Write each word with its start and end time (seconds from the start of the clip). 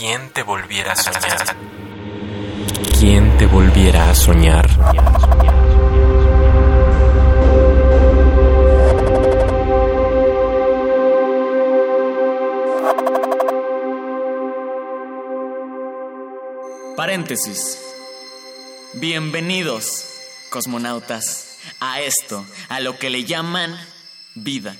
¿Quién 0.00 0.30
te 0.30 0.42
volviera 0.42 0.92
a 0.92 0.96
soñar? 0.96 1.56
¿Quién 2.98 3.36
te 3.36 3.44
volviera 3.44 4.08
a 4.08 4.14
soñar? 4.14 4.66
Paréntesis. 16.96 17.78
Bienvenidos, 18.94 20.06
cosmonautas, 20.48 21.58
a 21.78 22.00
esto, 22.00 22.46
a 22.70 22.80
lo 22.80 22.98
que 22.98 23.10
le 23.10 23.24
llaman 23.24 23.78
vida, 24.34 24.74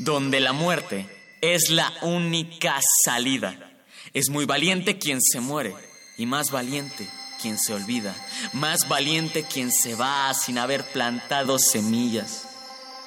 donde 0.00 0.40
la 0.40 0.52
muerte 0.52 1.06
es 1.40 1.70
la 1.70 1.92
única 2.02 2.80
salida. 3.04 3.75
Es 4.16 4.30
muy 4.30 4.46
valiente 4.46 4.96
quien 4.96 5.20
se 5.20 5.40
muere 5.40 5.74
y 6.16 6.24
más 6.24 6.50
valiente 6.50 7.06
quien 7.42 7.58
se 7.58 7.74
olvida, 7.74 8.14
más 8.54 8.88
valiente 8.88 9.42
quien 9.42 9.70
se 9.70 9.94
va 9.94 10.32
sin 10.32 10.56
haber 10.56 10.84
plantado 10.86 11.58
semillas. 11.58 12.48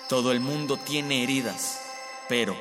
Todo 0.07 0.31
el 0.31 0.39
mundo 0.39 0.77
tiene 0.77 1.23
heridas, 1.23 1.81
pero 2.27 2.55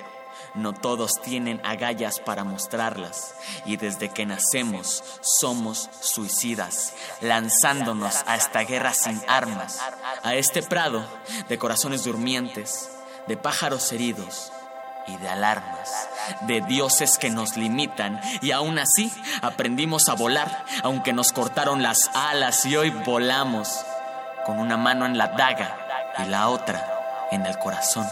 no 0.55 0.73
todos 0.73 1.21
tienen 1.23 1.61
agallas 1.63 2.21
para 2.21 2.43
mostrarlas 2.43 3.35
y 3.67 3.77
desde 3.77 4.09
que 4.15 4.25
nacemos 4.25 5.05
somos 5.21 5.91
suicidas, 6.01 6.95
lanzándonos 7.21 8.15
a 8.25 8.37
esta 8.37 8.61
guerra 8.61 8.95
sin 8.95 9.21
armas, 9.29 9.79
a 10.23 10.37
este 10.37 10.63
prado 10.63 11.07
de 11.51 11.59
corazones 11.59 12.05
durmientes, 12.05 12.89
de 13.27 13.37
pájaros 13.37 13.93
heridos 13.93 14.53
y 15.09 15.17
de 15.17 15.29
alarmas, 15.29 16.09
de 16.43 16.61
dioses 16.61 17.19
que 17.19 17.31
nos 17.31 17.57
limitan 17.57 18.21
y 18.41 18.53
aún 18.53 18.79
así 18.79 19.13
aprendimos 19.43 20.09
a 20.09 20.15
volar, 20.15 20.65
aunque 20.83 21.13
nos 21.13 21.33
cortaron 21.33 21.83
las 21.83 22.11
alas 22.15 22.65
y 22.67 22.77
hoy 22.77 22.91
volamos 22.91 23.85
con 24.45 24.59
una 24.59 24.77
mano 24.77 25.07
en 25.07 25.19
la 25.19 25.29
daga 25.29 25.77
y 26.19 26.29
la 26.29 26.49
otra 26.49 27.29
en 27.31 27.47
el 27.47 27.59
corazón 27.59 28.07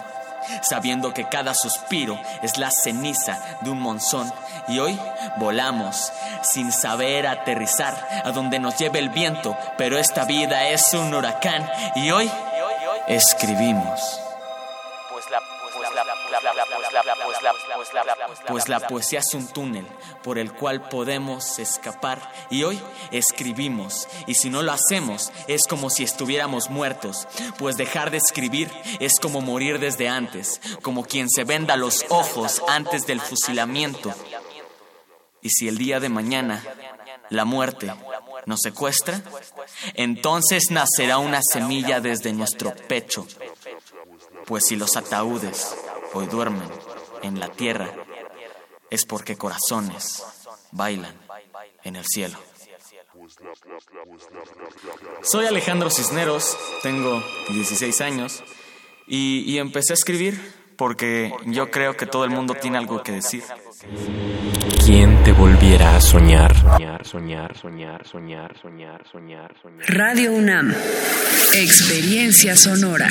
sabiendo 0.62 1.12
que 1.12 1.24
cada 1.24 1.54
suspiro 1.54 2.18
es 2.42 2.58
la 2.58 2.70
ceniza 2.70 3.38
de 3.62 3.70
un 3.70 3.80
monzón. 3.80 4.32
Y 4.68 4.78
hoy 4.78 4.98
volamos 5.38 6.12
sin 6.42 6.72
saber 6.72 7.26
aterrizar 7.26 8.22
a 8.24 8.30
donde 8.30 8.58
nos 8.58 8.76
lleve 8.78 8.98
el 8.98 9.10
viento, 9.10 9.56
pero 9.76 9.98
esta 9.98 10.24
vida 10.24 10.68
es 10.68 10.92
un 10.92 11.14
huracán 11.14 11.68
y 11.96 12.10
hoy 12.10 12.30
escribimos. 13.08 14.25
Pues 18.48 18.68
la 18.68 18.80
poesía 18.80 19.20
es 19.20 19.34
un 19.34 19.46
túnel 19.48 19.86
por 20.22 20.38
el 20.38 20.52
cual 20.52 20.88
podemos 20.88 21.58
escapar. 21.58 22.32
Y 22.50 22.64
hoy 22.64 22.80
escribimos. 23.10 24.08
Y 24.26 24.34
si 24.34 24.50
no 24.50 24.62
lo 24.62 24.72
hacemos 24.72 25.32
es 25.48 25.66
como 25.68 25.90
si 25.90 26.04
estuviéramos 26.04 26.70
muertos, 26.70 27.26
pues 27.58 27.76
dejar 27.76 28.10
de 28.10 28.18
escribir 28.18 28.70
es 29.00 29.18
como 29.20 29.40
morir 29.40 29.78
desde 29.78 30.08
antes, 30.08 30.60
como 30.82 31.04
quien 31.04 31.28
se 31.28 31.44
venda 31.44 31.76
los 31.76 32.04
ojos 32.08 32.62
antes 32.68 33.06
del 33.06 33.20
fusilamiento. 33.20 34.14
Y 35.42 35.50
si 35.50 35.68
el 35.68 35.78
día 35.78 36.00
de 36.00 36.08
mañana 36.08 36.62
la 37.30 37.44
muerte 37.44 37.92
nos 38.46 38.60
secuestra, 38.60 39.20
entonces 39.94 40.70
nacerá 40.70 41.18
una 41.18 41.40
semilla 41.42 42.00
desde 42.00 42.32
nuestro 42.32 42.74
pecho, 42.74 43.26
pues 44.46 44.64
si 44.66 44.76
los 44.76 44.96
ataúdes 44.96 45.74
hoy 46.16 46.26
duermen 46.26 46.68
en 47.22 47.38
la 47.38 47.48
tierra, 47.48 47.92
es 48.90 49.04
porque 49.04 49.36
corazones 49.36 50.22
bailan 50.72 51.14
en 51.84 51.96
el 51.96 52.04
cielo. 52.06 52.38
Soy 55.22 55.46
Alejandro 55.46 55.90
Cisneros, 55.90 56.56
tengo 56.82 57.22
16 57.50 58.00
años 58.00 58.42
y, 59.06 59.40
y, 59.46 59.58
empecé 59.58 59.92
a 59.92 59.94
escribir 59.94 60.40
porque 60.76 61.32
yo 61.46 61.70
creo 61.70 61.96
que 61.96 62.06
todo 62.06 62.24
el 62.24 62.30
mundo 62.30 62.54
tiene 62.54 62.78
algo 62.78 63.02
que 63.02 63.12
decir. 63.12 63.42
¿Quién 64.84 65.22
te 65.24 65.32
volviera 65.32 65.96
a 65.96 66.00
soñar? 66.00 66.54
Soñar, 66.56 67.06
soñar, 67.06 67.58
soñar, 67.58 68.06
soñar, 68.06 68.58
soñar, 68.60 69.04
soñar, 69.10 69.54
soñar. 69.60 69.88
Radio 69.88 70.32
UNAM, 70.32 70.74
experiencia 71.54 72.56
sonora. 72.56 73.08